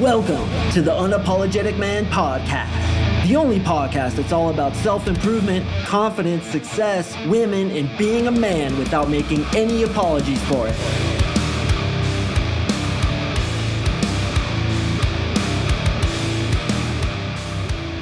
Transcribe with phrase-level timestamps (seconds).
[0.00, 6.44] Welcome to the Unapologetic Man Podcast, the only podcast that's all about self improvement, confidence,
[6.46, 10.74] success, women, and being a man without making any apologies for it.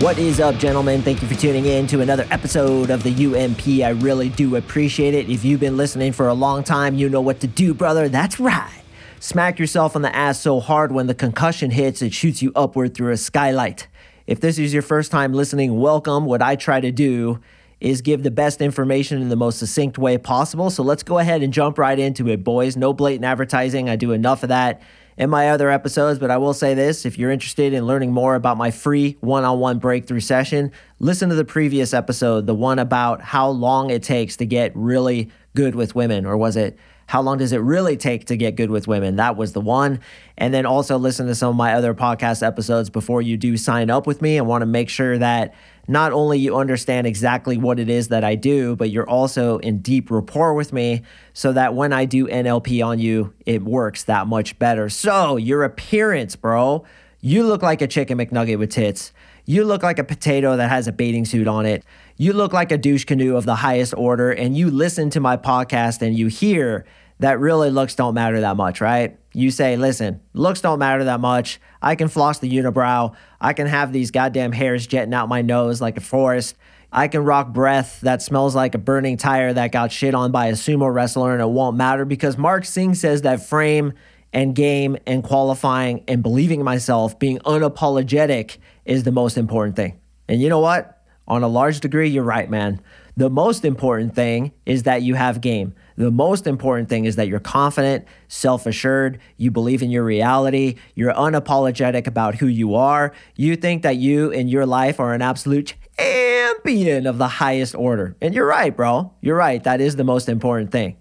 [0.02, 1.02] What is up, gentlemen?
[1.02, 3.84] Thank you for tuning in to another episode of the UMP.
[3.84, 5.29] I really do appreciate it.
[5.29, 8.09] If you've been listening for a long time, you know what to do, brother.
[8.09, 8.82] That's right
[9.23, 12.93] Smack yourself on the ass so hard when the concussion hits, it shoots you upward
[12.93, 13.87] through a skylight.
[14.27, 16.24] If this is your first time listening, welcome.
[16.24, 17.38] What I try to do
[17.78, 20.70] is give the best information in the most succinct way possible.
[20.70, 22.77] So let's go ahead and jump right into it, boys.
[22.77, 23.88] No blatant advertising.
[23.88, 24.83] I do enough of that
[25.16, 28.34] in my other episodes, but I will say this if you're interested in learning more
[28.34, 32.80] about my free one on one breakthrough session, listen to the previous episode, the one
[32.80, 36.77] about how long it takes to get really good with women, or was it?
[37.12, 39.16] How long does it really take to get good with women?
[39.16, 40.01] That was the one.
[40.39, 43.91] And then also listen to some of my other podcast episodes before you do sign
[43.91, 44.39] up with me.
[44.39, 45.53] I want to make sure that
[45.86, 49.81] not only you understand exactly what it is that I do, but you're also in
[49.81, 51.03] deep rapport with me
[51.34, 54.89] so that when I do NLP on you, it works that much better.
[54.89, 56.83] So, your appearance, bro,
[57.20, 59.12] you look like a chicken McNugget with tits.
[59.45, 61.84] You look like a potato that has a bathing suit on it.
[62.17, 65.36] You look like a douche canoe of the highest order, and you listen to my
[65.36, 66.86] podcast and you hear
[67.23, 69.17] that really looks don't matter that much, right?
[69.33, 71.61] You say, listen, looks don't matter that much.
[71.81, 73.14] I can floss the unibrow.
[73.41, 76.56] I can have these goddamn hairs jetting out my nose like a forest.
[76.91, 80.48] I can rock breath that smells like a burning tire that got shit on by
[80.48, 83.92] a sumo wrestler and it won't matter because Mark Sing says that frame
[84.33, 90.01] and game and qualifying and believing in myself, being unapologetic is the most important thing.
[90.29, 91.05] And you know what?
[91.29, 92.81] On a large degree, you're right, man.
[93.17, 95.75] The most important thing is that you have game.
[95.97, 100.77] The most important thing is that you're confident, self assured, you believe in your reality,
[100.95, 103.12] you're unapologetic about who you are.
[103.37, 108.17] You think that you and your life are an absolute champion of the highest order.
[108.20, 109.13] And you're right, bro.
[109.20, 109.63] You're right.
[109.63, 110.97] That is the most important thing.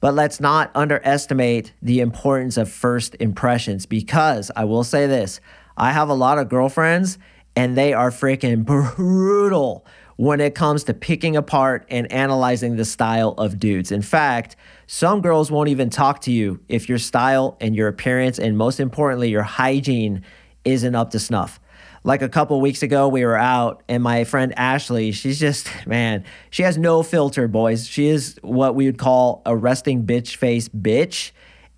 [0.00, 5.40] But let's not underestimate the importance of first impressions because I will say this
[5.76, 7.18] I have a lot of girlfriends
[7.56, 13.34] and they are freaking brutal when it comes to picking apart and analyzing the style
[13.38, 13.90] of dudes.
[13.90, 18.38] In fact, some girls won't even talk to you if your style and your appearance,
[18.38, 20.22] and most importantly, your hygiene
[20.64, 21.60] isn't up to snuff.
[22.06, 26.24] Like a couple weeks ago, we were out, and my friend Ashley, she's just, man,
[26.50, 27.86] she has no filter, boys.
[27.88, 31.32] She is what we would call a resting bitch face bitch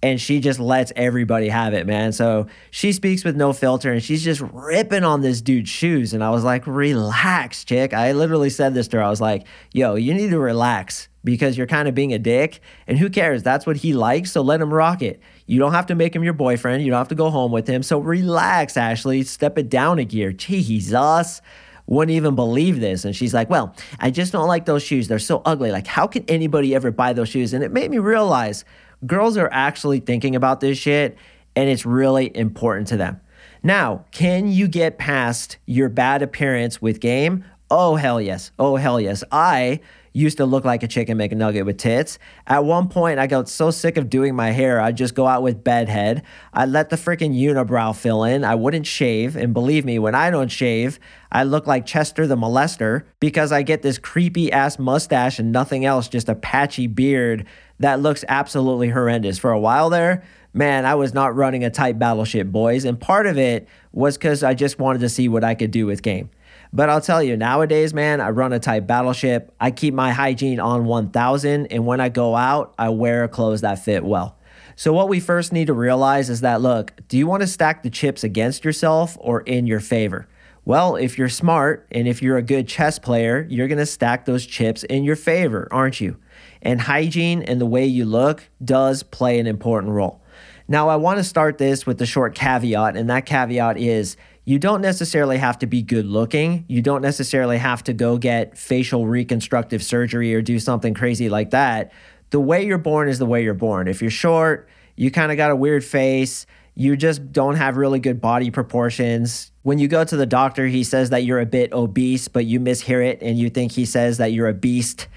[0.06, 2.12] and she just lets everybody have it, man.
[2.12, 6.14] So she speaks with no filter and she's just ripping on this dude's shoes.
[6.14, 7.92] And I was like, relax, chick.
[7.92, 9.02] I literally said this to her.
[9.02, 12.60] I was like, yo, you need to relax because you're kind of being a dick.
[12.86, 13.42] And who cares?
[13.42, 14.30] That's what he likes.
[14.30, 15.20] So let him rock it.
[15.46, 16.84] You don't have to make him your boyfriend.
[16.84, 17.82] You don't have to go home with him.
[17.82, 19.24] So relax, Ashley.
[19.24, 20.30] Step it down a gear.
[20.32, 21.42] Jesus
[21.86, 23.04] wouldn't even believe this.
[23.04, 25.08] And she's like, Well, I just don't like those shoes.
[25.08, 25.72] They're so ugly.
[25.72, 27.52] Like, how can anybody ever buy those shoes?
[27.52, 28.64] And it made me realize
[29.06, 31.16] girls are actually thinking about this shit
[31.54, 33.20] and it's really important to them.
[33.62, 37.44] Now, can you get past your bad appearance with game?
[37.70, 38.52] Oh, hell yes.
[38.58, 39.24] Oh, hell yes.
[39.32, 39.80] I
[40.12, 42.18] used to look like a chicken McNugget with tits.
[42.46, 45.42] At one point, I got so sick of doing my hair, I'd just go out
[45.42, 46.22] with bedhead.
[46.54, 48.42] I let the freaking unibrow fill in.
[48.42, 49.36] I wouldn't shave.
[49.36, 50.98] And believe me, when I don't shave,
[51.30, 55.84] I look like Chester the molester because I get this creepy ass mustache and nothing
[55.84, 57.46] else, just a patchy beard
[57.78, 59.38] that looks absolutely horrendous.
[59.38, 60.22] For a while there,
[60.52, 62.84] man, I was not running a tight battleship, boys.
[62.84, 65.86] And part of it was because I just wanted to see what I could do
[65.86, 66.30] with game.
[66.72, 69.54] But I'll tell you, nowadays, man, I run a tight battleship.
[69.60, 71.66] I keep my hygiene on 1000.
[71.66, 74.36] And when I go out, I wear clothes that fit well.
[74.78, 77.82] So, what we first need to realize is that look, do you want to stack
[77.82, 80.28] the chips against yourself or in your favor?
[80.66, 84.24] Well, if you're smart and if you're a good chess player, you're going to stack
[84.26, 86.18] those chips in your favor, aren't you?
[86.66, 90.20] And hygiene and the way you look does play an important role.
[90.68, 94.58] Now, I want to start this with the short caveat, and that caveat is you
[94.58, 96.64] don't necessarily have to be good looking.
[96.66, 101.50] You don't necessarily have to go get facial reconstructive surgery or do something crazy like
[101.50, 101.92] that.
[102.30, 103.86] The way you're born is the way you're born.
[103.86, 108.00] If you're short, you kind of got a weird face, you just don't have really
[108.00, 109.50] good body proportions.
[109.62, 112.60] When you go to the doctor, he says that you're a bit obese, but you
[112.60, 115.08] mishear it and you think he says that you're a beast.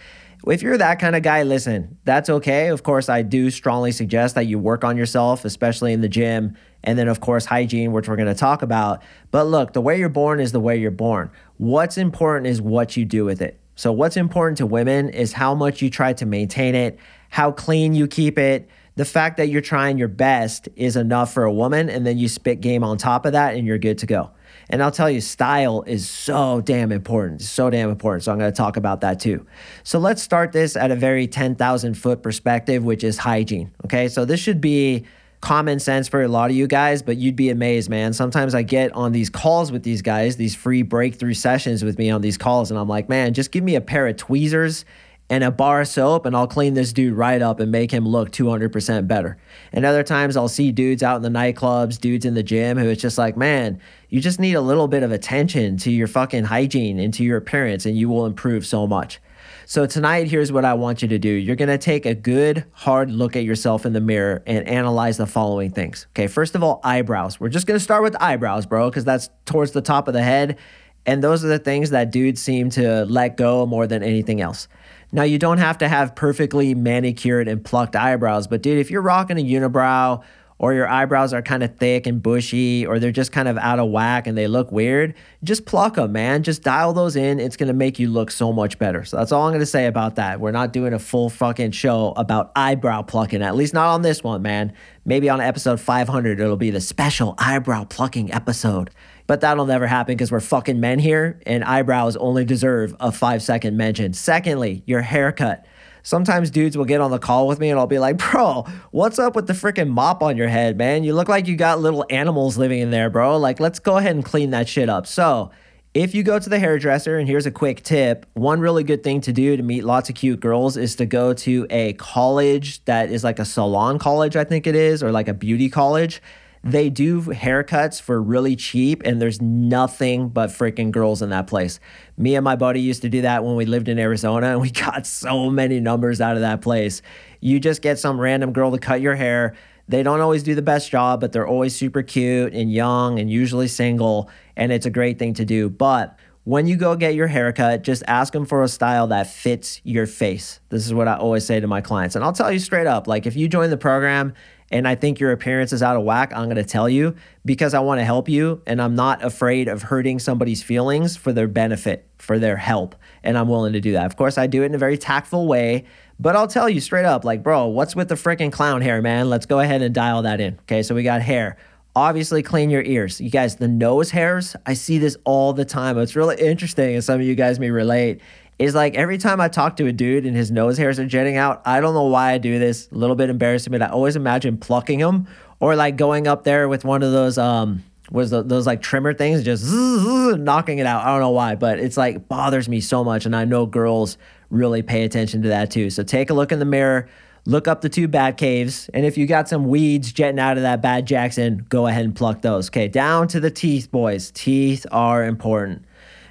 [0.48, 2.70] If you're that kind of guy, listen, that's okay.
[2.70, 6.56] Of course, I do strongly suggest that you work on yourself, especially in the gym.
[6.84, 9.04] And then, of course, hygiene, which we're going to talk about.
[9.32, 11.30] But look, the way you're born is the way you're born.
[11.58, 13.60] What's important is what you do with it.
[13.76, 17.00] So, what's important to women is how much you try to maintain it,
[17.30, 21.44] how clean you keep it, the fact that you're trying your best is enough for
[21.44, 24.06] a woman, and then you spit game on top of that, and you're good to
[24.06, 24.32] go.
[24.70, 28.24] And I'll tell you, style is so damn important, so damn important.
[28.24, 29.46] So I'm going to talk about that too.
[29.84, 33.72] So let's start this at a very 10,000 foot perspective, which is hygiene.
[33.86, 34.08] Okay.
[34.08, 35.06] So this should be
[35.42, 38.14] common sense for a lot of you guys, but you'd be amazed, man.
[38.14, 42.10] Sometimes I get on these calls with these guys, these free breakthrough sessions with me
[42.10, 44.84] on these calls, and I'm like, man, just give me a pair of tweezers
[45.30, 48.08] and a bar of soap and I'll clean this dude right up and make him
[48.08, 49.38] look 200% better.
[49.72, 52.90] And other times I'll see dudes out in the nightclubs, dudes in the gym who
[52.90, 53.80] it's just like, man,
[54.10, 57.38] you just need a little bit of attention to your fucking hygiene and to your
[57.38, 59.20] appearance and you will improve so much.
[59.66, 61.30] So tonight, here's what I want you to do.
[61.30, 65.18] You're going to take a good, hard look at yourself in the mirror and analyze
[65.18, 66.08] the following things.
[66.14, 67.40] Okay, first of all, eyebrows.
[67.40, 70.24] We're just going to start with eyebrows, bro, because that's towards the top of the
[70.24, 70.58] head.
[71.06, 74.68] And those are the things that dudes seem to let go more than anything else.
[75.12, 79.02] Now, you don't have to have perfectly manicured and plucked eyebrows, but dude, if you're
[79.02, 80.22] rocking a unibrow
[80.60, 83.80] or your eyebrows are kind of thick and bushy or they're just kind of out
[83.80, 86.44] of whack and they look weird, just pluck them, man.
[86.44, 87.40] Just dial those in.
[87.40, 89.04] It's going to make you look so much better.
[89.06, 90.40] So that's all I'm going to say about that.
[90.40, 94.22] We're not doing a full fucking show about eyebrow plucking, at least not on this
[94.22, 94.74] one, man.
[95.06, 98.92] Maybe on episode 500, it'll be the special eyebrow plucking episode.
[99.30, 103.44] But that'll never happen because we're fucking men here and eyebrows only deserve a five
[103.44, 104.14] second mention.
[104.14, 105.68] Secondly, your haircut.
[106.02, 109.20] Sometimes dudes will get on the call with me and I'll be like, bro, what's
[109.20, 111.04] up with the freaking mop on your head, man?
[111.04, 113.38] You look like you got little animals living in there, bro.
[113.38, 115.06] Like, let's go ahead and clean that shit up.
[115.06, 115.52] So,
[115.94, 119.22] if you go to the hairdresser, and here's a quick tip one really good thing
[119.22, 123.12] to do to meet lots of cute girls is to go to a college that
[123.12, 126.20] is like a salon college, I think it is, or like a beauty college
[126.64, 131.80] they do haircuts for really cheap, and there's nothing but freaking girls in that place.
[132.18, 134.70] Me and my buddy used to do that when we lived in Arizona, and we
[134.72, 137.02] got so many numbers out of that place.
[137.40, 139.56] You just get some random girl to cut your hair.
[139.88, 143.30] They don't always do the best job, but they're always super cute and young and
[143.30, 145.70] usually single, and it's a great thing to do.
[145.70, 149.82] But when you go get your haircut, just ask them for a style that fits
[149.84, 150.60] your face.
[150.70, 152.16] This is what I always say to my clients.
[152.16, 154.34] And I'll tell you straight up like, if you join the program
[154.72, 157.74] and I think your appearance is out of whack, I'm going to tell you because
[157.74, 161.48] I want to help you and I'm not afraid of hurting somebody's feelings for their
[161.48, 162.96] benefit, for their help.
[163.24, 164.06] And I'm willing to do that.
[164.06, 165.86] Of course, I do it in a very tactful way,
[166.20, 169.30] but I'll tell you straight up like, bro, what's with the freaking clown hair, man?
[169.30, 170.60] Let's go ahead and dial that in.
[170.62, 171.58] Okay, so we got hair.
[171.96, 173.20] Obviously, clean your ears.
[173.20, 175.98] You guys, the nose hairs, I see this all the time.
[175.98, 178.22] It's really interesting, and some of you guys may relate
[178.60, 181.38] is like every time I talk to a dude and his nose hairs are jetting
[181.38, 182.90] out, I don't know why I do this.
[182.92, 185.28] A little bit embarrassing, but I always imagine plucking them
[185.62, 189.44] or like going up there with one of those um was those like trimmer things,
[189.44, 191.06] just knocking it out.
[191.06, 194.18] I don't know why, but it's like bothers me so much, and I know girls
[194.50, 195.90] really pay attention to that too.
[195.90, 197.08] So take a look in the mirror,
[197.46, 200.64] look up the two bat caves, and if you got some weeds jetting out of
[200.64, 202.70] that bad Jackson, go ahead and pluck those.
[202.70, 204.32] Okay, down to the teeth, boys.
[204.32, 205.86] Teeth are important.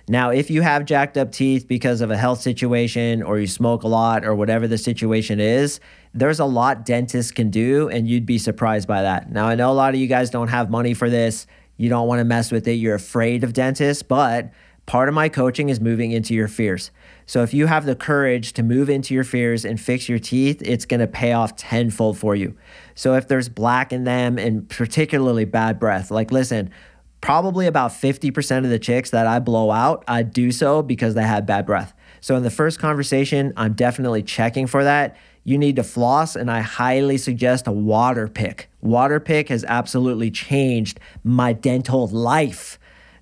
[0.08, 3.82] Now, if you have jacked up teeth because of a health situation or you smoke
[3.82, 5.80] a lot or whatever the situation is,
[6.14, 9.30] there's a lot dentists can do, and you'd be surprised by that.
[9.30, 11.46] Now, I know a lot of you guys don't have money for this.
[11.76, 12.72] You don't want to mess with it.
[12.72, 14.50] You're afraid of dentists, but
[14.86, 16.90] part of my coaching is moving into your fears.
[17.26, 20.62] So if you have the courage to move into your fears and fix your teeth,
[20.64, 22.56] it's going to pay off tenfold for you.
[22.94, 26.70] So if there's black in them and particularly bad breath, like listen,
[27.20, 31.22] probably about 50% of the chicks that I blow out, I do so because they
[31.22, 31.94] had bad breath.
[32.20, 35.16] So in the first conversation, I'm definitely checking for that.
[35.44, 38.68] You need to floss, and I highly suggest a water pick.
[38.82, 42.78] Water pick has absolutely changed my dental life.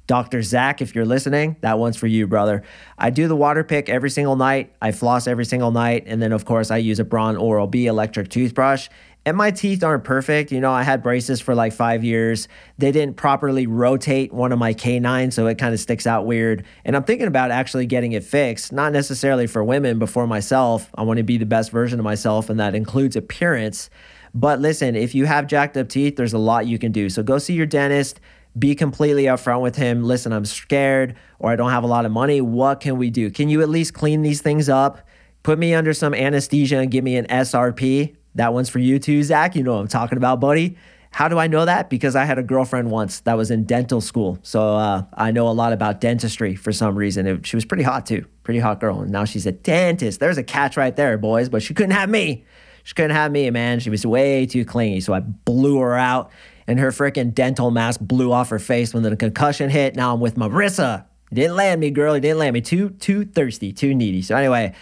[0.07, 0.43] Dr.
[0.43, 2.63] Zach, if you're listening, that one's for you, brother.
[2.97, 4.73] I do the water pick every single night.
[4.81, 6.05] I floss every single night.
[6.07, 8.89] And then, of course, I use a Braun Oral B electric toothbrush.
[9.27, 10.53] And my teeth aren't perfect.
[10.53, 12.47] You know, I had braces for like five years.
[12.79, 16.65] They didn't properly rotate one of my canines, so it kind of sticks out weird.
[16.85, 20.89] And I'm thinking about actually getting it fixed, not necessarily for women, but for myself.
[20.95, 23.91] I want to be the best version of myself, and that includes appearance.
[24.33, 27.09] But listen, if you have jacked up teeth, there's a lot you can do.
[27.11, 28.21] So go see your dentist.
[28.57, 30.05] Be completely upfront with him.
[30.05, 32.41] Listen, I'm scared or I don't have a lot of money.
[32.41, 33.31] What can we do?
[33.33, 35.01] Can you at least clean these things up?
[35.43, 39.23] Put me under some anesthesia and give me an SRP that one's for you too,
[39.23, 39.57] Zach.
[39.57, 40.77] You know what I'm talking about, buddy.
[41.11, 41.89] How do I know that?
[41.89, 44.39] Because I had a girlfriend once that was in dental school.
[44.43, 47.27] So uh, I know a lot about dentistry for some reason.
[47.27, 49.01] It, she was pretty hot too, pretty hot girl.
[49.01, 50.21] And now she's a dentist.
[50.21, 52.45] There's a catch right there, boys, but she couldn't have me.
[52.85, 53.81] She couldn't have me, man.
[53.81, 55.01] She was way too clingy.
[55.01, 56.31] So I blew her out
[56.67, 59.97] and her freaking dental mask blew off her face when the concussion hit.
[59.97, 61.07] Now I'm with Marissa.
[61.33, 62.15] didn't land me, girl.
[62.15, 62.61] You didn't land me.
[62.61, 64.23] Too, too thirsty, too needy.
[64.23, 64.75] So anyway,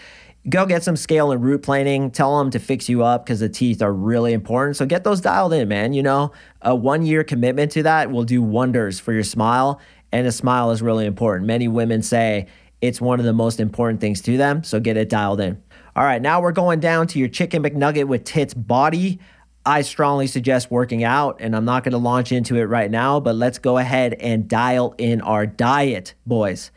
[0.48, 2.10] go get some scale and root planing.
[2.10, 4.76] Tell them to fix you up because the teeth are really important.
[4.76, 5.92] So get those dialed in, man.
[5.92, 6.32] You know,
[6.62, 9.80] a one year commitment to that will do wonders for your smile.
[10.12, 11.46] And a smile is really important.
[11.46, 12.46] Many women say
[12.80, 14.62] it's one of the most important things to them.
[14.62, 15.62] So get it dialed in.
[15.96, 19.20] All right, now we're going down to your chicken McNugget with tits body.
[19.64, 23.20] I strongly suggest working out, and I'm not going to launch into it right now,
[23.20, 26.70] but let's go ahead and dial in our diet, boys.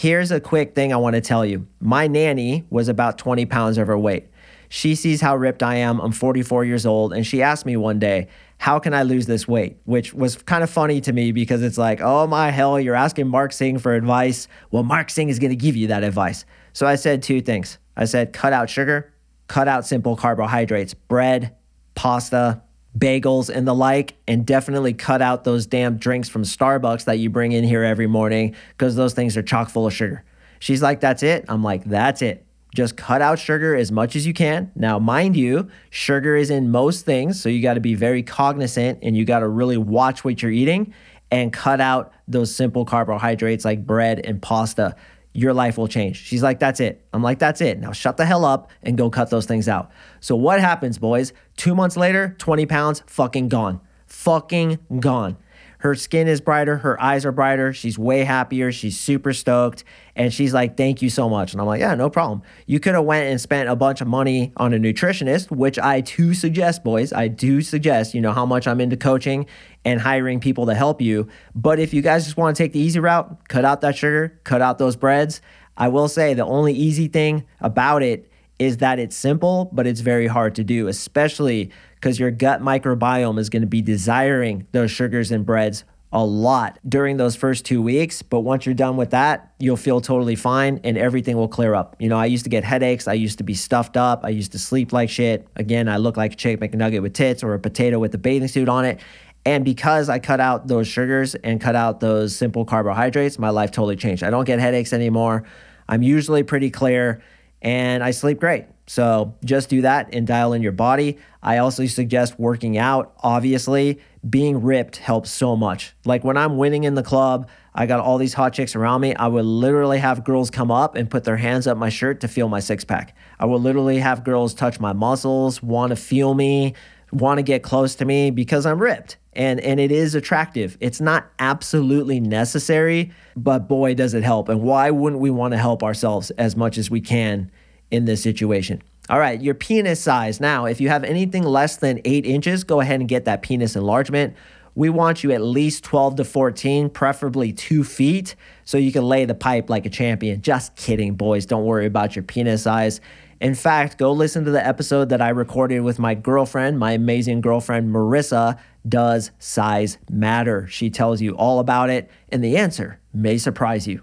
[0.00, 1.66] Here's a quick thing I want to tell you.
[1.80, 4.28] My nanny was about 20 pounds overweight.
[4.68, 5.98] She sees how ripped I am.
[5.98, 8.28] I'm 44 years old, and she asked me one day,
[8.58, 9.78] How can I lose this weight?
[9.86, 13.26] Which was kind of funny to me because it's like, Oh my hell, you're asking
[13.26, 14.46] Mark Sing for advice.
[14.70, 16.44] Well, Mark Sing is going to give you that advice.
[16.74, 19.12] So I said two things I said, Cut out sugar,
[19.48, 21.56] cut out simple carbohydrates, bread,
[21.96, 22.62] pasta,
[22.96, 27.30] bagels and the like, and definitely cut out those damn drinks from Starbucks that you
[27.30, 30.24] bring in here every morning because those things are chock full of sugar.
[30.58, 31.44] She's like, That's it.
[31.48, 32.44] I'm like, That's it.
[32.74, 34.70] Just cut out sugar as much as you can.
[34.74, 38.98] Now, mind you, sugar is in most things, so you got to be very cognizant
[39.02, 40.92] and you got to really watch what you're eating
[41.30, 44.94] and cut out those simple carbohydrates like bread and pasta
[45.32, 46.16] your life will change.
[46.16, 47.06] She's like, that's it.
[47.12, 47.78] I'm like, that's it.
[47.78, 49.90] Now shut the hell up and go cut those things out.
[50.20, 51.32] So what happens, boys?
[51.56, 53.80] Two months later, 20 pounds, fucking gone.
[54.06, 55.36] Fucking gone.
[55.80, 59.84] Her skin is brighter, her eyes are brighter, she's way happier, she's super stoked,
[60.16, 62.94] and she's like, "Thank you so much." And I'm like, "Yeah, no problem." You could
[62.94, 66.82] have went and spent a bunch of money on a nutritionist, which I do suggest,
[66.82, 67.12] boys.
[67.12, 69.46] I do suggest, you know, how much I'm into coaching
[69.88, 71.26] and hiring people to help you.
[71.54, 74.38] But if you guys just want to take the easy route, cut out that sugar,
[74.44, 75.40] cut out those breads.
[75.78, 80.00] I will say the only easy thing about it is that it's simple, but it's
[80.00, 84.90] very hard to do, especially because your gut microbiome is going to be desiring those
[84.90, 88.22] sugars and breads a lot during those first two weeks.
[88.22, 91.96] But once you're done with that, you'll feel totally fine and everything will clear up.
[91.98, 93.06] You know, I used to get headaches.
[93.06, 94.24] I used to be stuffed up.
[94.24, 95.46] I used to sleep like shit.
[95.56, 98.48] Again, I look like a chicken McNugget with tits or a potato with a bathing
[98.48, 99.00] suit on it.
[99.48, 103.70] And because I cut out those sugars and cut out those simple carbohydrates, my life
[103.70, 104.22] totally changed.
[104.22, 105.44] I don't get headaches anymore.
[105.88, 107.22] I'm usually pretty clear
[107.62, 108.66] and I sleep great.
[108.88, 111.16] So just do that and dial in your body.
[111.42, 113.14] I also suggest working out.
[113.20, 115.94] Obviously, being ripped helps so much.
[116.04, 119.14] Like when I'm winning in the club, I got all these hot chicks around me.
[119.14, 122.28] I would literally have girls come up and put their hands up my shirt to
[122.28, 123.16] feel my six pack.
[123.38, 126.74] I would literally have girls touch my muscles, want to feel me,
[127.12, 129.16] want to get close to me because I'm ripped.
[129.32, 130.76] And and it is attractive.
[130.80, 134.48] It's not absolutely necessary, but boy does it help.
[134.48, 137.50] And why wouldn't we want to help ourselves as much as we can
[137.90, 138.82] in this situation?
[139.08, 140.38] All right, your penis size.
[140.38, 143.74] Now, if you have anything less than 8 inches, go ahead and get that penis
[143.74, 144.34] enlargement.
[144.74, 149.24] We want you at least 12 to 14, preferably 2 feet, so you can lay
[149.24, 150.42] the pipe like a champion.
[150.42, 151.46] Just kidding, boys.
[151.46, 153.00] Don't worry about your penis size.
[153.40, 157.40] In fact, go listen to the episode that I recorded with my girlfriend, my amazing
[157.40, 158.58] girlfriend, Marissa.
[158.88, 160.66] Does size matter?
[160.66, 164.02] She tells you all about it, and the answer may surprise you.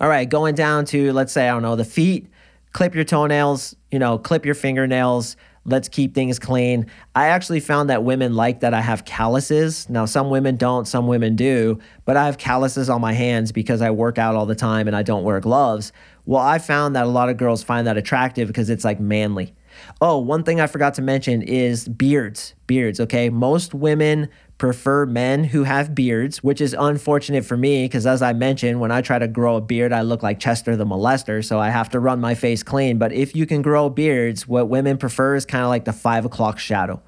[0.00, 2.28] All right, going down to, let's say, I don't know, the feet,
[2.72, 5.36] clip your toenails, you know, clip your fingernails.
[5.64, 6.86] Let's keep things clean.
[7.14, 9.88] I actually found that women like that I have calluses.
[9.88, 13.80] Now, some women don't, some women do, but I have calluses on my hands because
[13.80, 15.92] I work out all the time and I don't wear gloves.
[16.24, 19.54] Well, I found that a lot of girls find that attractive because it's like manly.
[20.00, 22.54] Oh, one thing I forgot to mention is beards.
[22.66, 23.30] Beards, okay?
[23.30, 28.32] Most women prefer men who have beards, which is unfortunate for me because, as I
[28.32, 31.58] mentioned, when I try to grow a beard, I look like Chester the molester, so
[31.58, 32.98] I have to run my face clean.
[32.98, 36.24] But if you can grow beards, what women prefer is kind of like the five
[36.24, 37.02] o'clock shadow.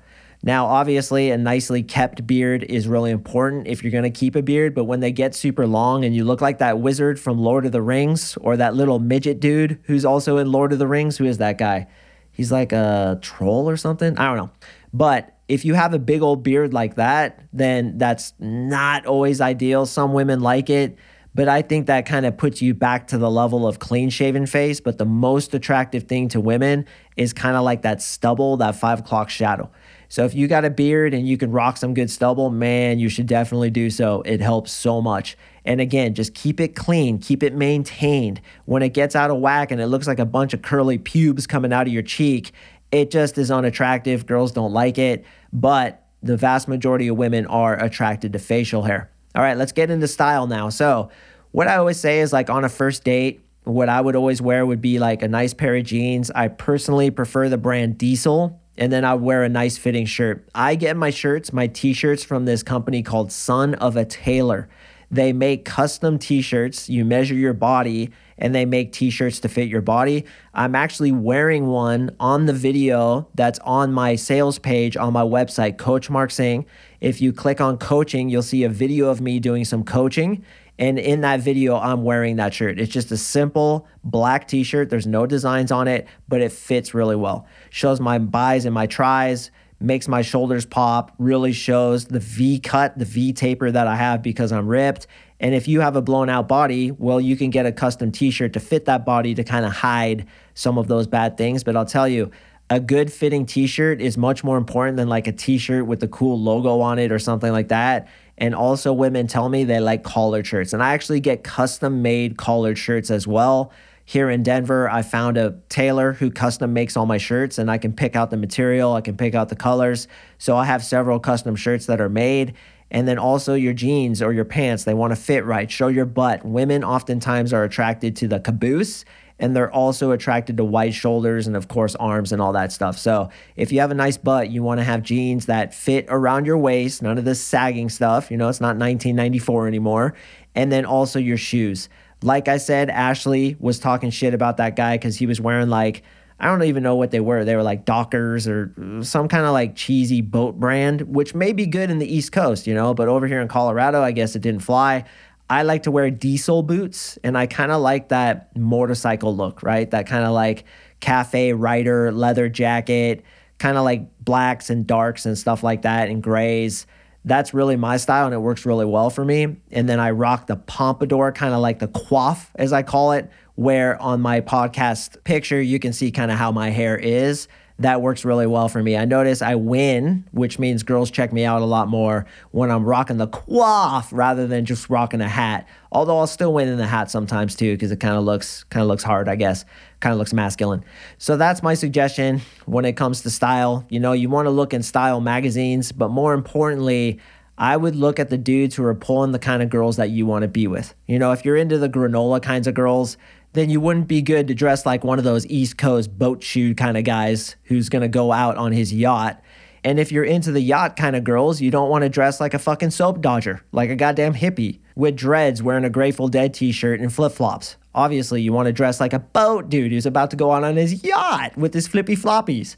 [0.47, 4.43] Now, obviously, a nicely kept beard is really important if you're going to keep a
[4.43, 7.65] beard, but when they get super long and you look like that wizard from Lord
[7.65, 11.17] of the Rings or that little midget dude who's also in Lord of the Rings,
[11.17, 11.87] who is that guy?
[12.31, 14.19] He's like a troll or something.
[14.19, 14.51] I don't know.
[14.93, 19.87] But if you have a big old beard like that, then that's not always ideal.
[19.87, 20.99] Some women like it,
[21.35, 24.45] but I think that kind of puts you back to the level of clean shaven
[24.45, 24.79] face.
[24.79, 26.85] But the most attractive thing to women
[27.17, 29.71] is kind of like that stubble, that five o'clock shadow.
[30.09, 33.09] So if you got a beard and you can rock some good stubble, man, you
[33.09, 34.23] should definitely do so.
[34.23, 35.37] It helps so much.
[35.65, 38.41] And again, just keep it clean, keep it maintained.
[38.67, 41.47] When it gets out of whack and it looks like a bunch of curly pubes
[41.47, 42.53] coming out of your cheek,
[42.93, 44.27] it just is unattractive.
[44.27, 49.11] Girls don't like it, but the vast majority of women are attracted to facial hair.
[49.35, 50.69] All right, let's get into style now.
[50.69, 51.11] So,
[51.51, 54.65] what I always say is like on a first date, what I would always wear
[54.67, 56.31] would be like a nice pair of jeans.
[56.31, 60.49] I personally prefer the brand Diesel and then I wear a nice fitting shirt.
[60.55, 64.69] I get my shirts, my t shirts from this company called Son of a Tailor.
[65.11, 66.89] They make custom t shirts.
[66.89, 70.25] You measure your body and they make t shirts to fit your body.
[70.53, 75.79] I'm actually wearing one on the video that's on my sales page on my website,
[75.79, 76.67] Coach Mark Sing.
[77.01, 80.45] If you click on coaching, you'll see a video of me doing some coaching.
[80.79, 82.81] And in that video, I'm wearing that shirt.
[82.81, 84.91] It's just a simple black t shirt.
[84.91, 87.47] There's no designs on it, but it fits really well.
[87.71, 89.51] Shows my buys and my tries,
[89.81, 94.23] makes my shoulders pop, really shows the V cut, the V taper that I have
[94.23, 95.07] because I'm ripped.
[95.39, 98.31] And if you have a blown out body, well, you can get a custom t
[98.31, 101.63] shirt to fit that body to kind of hide some of those bad things.
[101.63, 102.31] But I'll tell you,
[102.71, 106.03] a good fitting t shirt is much more important than like a t shirt with
[106.03, 108.09] a cool logo on it or something like that.
[108.37, 110.73] And also, women tell me they like collared shirts.
[110.73, 113.73] And I actually get custom made collared shirts as well.
[114.07, 117.79] Here in Denver, I found a tailor who custom makes all my shirts, and I
[117.79, 120.09] can pick out the material, I can pick out the colors.
[120.37, 122.55] So I have several custom shirts that are made.
[122.91, 126.05] And then also your jeans or your pants, they want to fit right, show your
[126.05, 126.45] butt.
[126.45, 129.05] Women oftentimes are attracted to the caboose
[129.39, 132.99] and they're also attracted to wide shoulders and of course arms and all that stuff.
[132.99, 136.47] So if you have a nice butt, you want to have jeans that fit around
[136.47, 138.31] your waist, none of this sagging stuff.
[138.31, 140.15] You know, it's not 1994 anymore.
[140.55, 141.89] And then also your shoes.
[142.23, 146.05] Like I said, Ashley was talking shit about that guy because he was wearing like
[146.39, 147.45] I don't even know what they were.
[147.45, 151.65] They were like Dockers or some kind of like cheesy boat brand, which may be
[151.67, 154.43] good in the East Coast, you know, but over here in Colorado, I guess it
[154.43, 155.05] didn't fly.
[155.49, 159.91] I like to wear diesel boots and I kind of like that motorcycle look, right?
[159.91, 160.65] That kind of like
[161.01, 163.23] cafe rider leather jacket,
[163.59, 166.87] kind of like blacks and darks and stuff like that and grays.
[167.27, 169.57] That's really my style and it works really well for me.
[169.71, 173.31] And then I rock the pompadour, kind of like the coif, as I call it,
[173.55, 178.01] where on my podcast picture, you can see kind of how my hair is that
[178.01, 178.97] works really well for me.
[178.97, 182.85] I notice I win, which means girls check me out a lot more when I'm
[182.85, 185.67] rocking the coif rather than just rocking a hat.
[185.91, 188.83] Although I'll still win in the hat sometimes too, because it kind of looks kind
[188.83, 189.65] of looks hard, I guess.
[189.99, 190.85] Kind of looks masculine.
[191.19, 193.85] So that's my suggestion when it comes to style.
[193.89, 197.19] You know, you want to look in style magazines, but more importantly,
[197.59, 200.27] I would look at the dudes who are pulling the kind of girls that you
[200.27, 200.95] want to be with.
[201.07, 203.17] You know, if you're into the granola kinds of girls,
[203.55, 206.75] then you wouldn't be good to dress like one of those East Coast boat shoe
[206.75, 209.41] kind of guys who's going to go out on his yacht.
[209.85, 212.55] And if you're into the yacht kind of girls, you don't want to dress like
[212.55, 216.73] a fucking soap dodger, like a goddamn hippie with dreads wearing a Grateful Dead t
[216.73, 217.77] shirt and flip flops.
[217.95, 220.77] Obviously, you want to dress like a boat dude who's about to go out on
[220.77, 222.77] his yacht with his flippy floppies,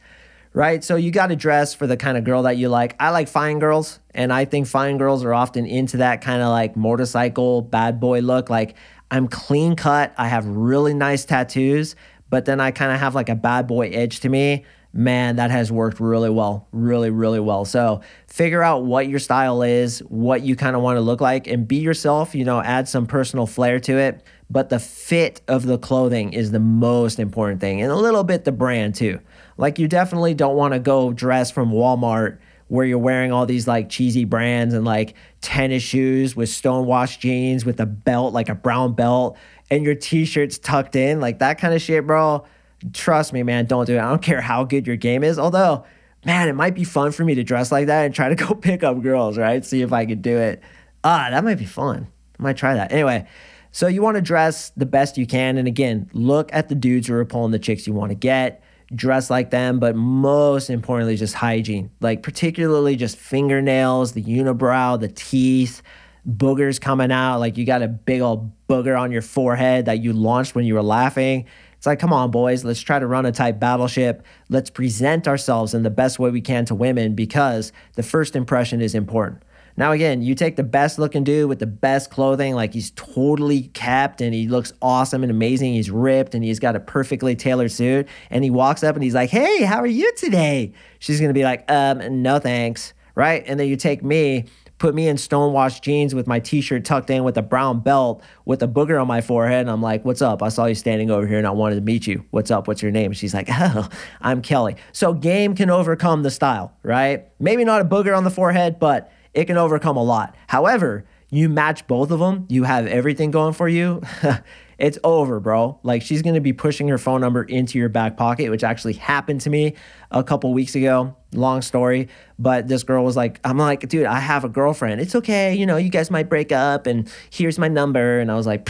[0.52, 0.84] right?
[0.84, 2.96] So you got to dress for the kind of girl that you like.
[3.00, 6.48] I like fine girls, and I think fine girls are often into that kind of
[6.48, 8.50] like motorcycle bad boy look.
[8.50, 8.76] Like,
[9.10, 10.14] I'm clean cut.
[10.16, 11.96] I have really nice tattoos,
[12.30, 14.64] but then I kind of have like a bad boy edge to me.
[14.92, 17.66] Man, that has worked really well, really, really well.
[17.66, 21.46] So figure out what your style is, what you kind of want to look like,
[21.46, 22.34] and be yourself.
[22.34, 24.22] You know, add some personal flair to it.
[24.48, 28.44] But the fit of the clothing is the most important thing, and a little bit
[28.44, 29.20] the brand too.
[29.58, 33.68] Like, you definitely don't want to go dress from Walmart where you're wearing all these
[33.68, 38.54] like cheesy brands and like tennis shoes with stonewashed jeans with a belt, like a
[38.54, 39.36] brown belt,
[39.70, 42.44] and your t shirt's tucked in, like that kind of shit, bro.
[42.92, 44.00] Trust me, man, don't do it.
[44.00, 45.38] I don't care how good your game is.
[45.38, 45.84] Although,
[46.24, 48.54] man, it might be fun for me to dress like that and try to go
[48.54, 49.64] pick up girls, right?
[49.64, 50.62] See if I could do it.
[51.04, 52.08] Ah, that might be fun.
[52.38, 52.92] I might try that.
[52.92, 53.26] Anyway,
[53.70, 55.56] so you want to dress the best you can.
[55.56, 58.62] And again, look at the dudes who are pulling the chicks you want to get
[58.94, 61.90] dress like them, but most importantly, just hygiene.
[62.00, 65.82] Like, particularly just fingernails, the unibrow, the teeth,
[66.28, 67.38] boogers coming out.
[67.38, 70.74] Like, you got a big old booger on your forehead that you launched when you
[70.74, 71.46] were laughing.
[71.76, 74.24] It's like, come on, boys, let's try to run a tight battleship.
[74.48, 78.80] Let's present ourselves in the best way we can to women because the first impression
[78.80, 79.42] is important.
[79.78, 83.64] Now, again, you take the best looking dude with the best clothing, like he's totally
[83.74, 85.74] kept and he looks awesome and amazing.
[85.74, 88.08] He's ripped and he's got a perfectly tailored suit.
[88.30, 90.72] And he walks up and he's like, Hey, how are you today?
[90.98, 92.94] She's gonna be like, Um, no thanks.
[93.14, 93.42] Right.
[93.46, 94.44] And then you take me,
[94.78, 98.22] put me in stonewashed jeans with my t shirt tucked in with a brown belt
[98.44, 99.60] with a booger on my forehead.
[99.60, 100.42] And I'm like, What's up?
[100.42, 102.24] I saw you standing over here and I wanted to meet you.
[102.30, 102.66] What's up?
[102.66, 103.12] What's your name?
[103.12, 103.90] she's like, Oh,
[104.22, 104.76] I'm Kelly.
[104.92, 107.28] So game can overcome the style, right?
[107.38, 110.34] Maybe not a booger on the forehead, but it can overcome a lot.
[110.48, 114.00] However, you match both of them, you have everything going for you.
[114.78, 115.78] it's over, bro.
[115.82, 119.42] Like she's gonna be pushing her phone number into your back pocket, which actually happened
[119.42, 119.74] to me
[120.10, 121.14] a couple weeks ago.
[121.32, 125.00] Long story, but this girl was like, I'm like, dude, I have a girlfriend.
[125.00, 128.20] It's okay, you know, you guys might break up, and here's my number.
[128.20, 128.68] And I was like,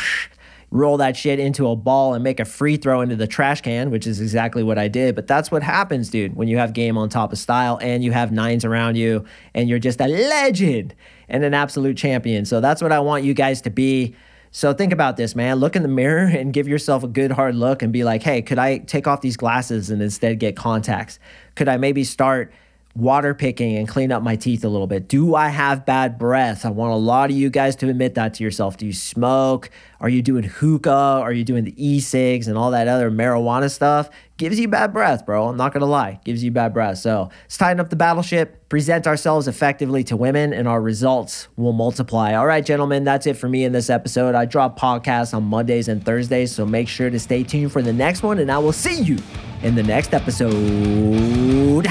[0.76, 3.90] roll that shit into a ball and make a free throw into the trash can,
[3.90, 5.14] which is exactly what I did.
[5.14, 8.12] But that's what happens, dude, when you have game on top of style and you
[8.12, 10.94] have nines around you and you're just a legend
[11.28, 12.44] and an absolute champion.
[12.44, 14.14] So that's what I want you guys to be.
[14.50, 15.56] So think about this, man.
[15.56, 18.42] Look in the mirror and give yourself a good hard look and be like, hey,
[18.42, 21.18] could I take off these glasses and instead get contacts?
[21.54, 22.52] Could I maybe start
[22.96, 25.08] water picking and clean up my teeth a little bit?
[25.08, 26.64] Do I have bad breath?
[26.64, 28.76] I want a lot of you guys to admit that to yourself.
[28.76, 29.70] Do you smoke?
[30.00, 30.90] Are you doing hookah?
[30.90, 34.10] Are you doing the e cigs and all that other marijuana stuff?
[34.38, 35.48] Gives you bad breath, bro.
[35.48, 36.20] I'm not gonna lie.
[36.24, 36.98] Gives you bad breath.
[36.98, 41.72] So let's tighten up the battleship, present ourselves effectively to women, and our results will
[41.72, 42.34] multiply.
[42.34, 44.34] All right, gentlemen, that's it for me in this episode.
[44.34, 47.92] I drop podcasts on Mondays and Thursdays, so make sure to stay tuned for the
[47.92, 49.18] next one, and I will see you
[49.62, 51.86] in the next episode.